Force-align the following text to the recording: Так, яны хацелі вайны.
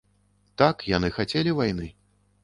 Так, 0.61 0.79
яны 0.91 1.11
хацелі 1.17 1.53
вайны. 1.59 1.91